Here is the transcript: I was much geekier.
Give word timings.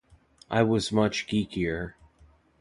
I 0.49 0.63
was 0.63 0.91
much 0.91 1.27
geekier. 1.27 1.93